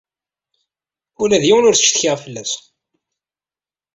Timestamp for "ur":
1.69-1.75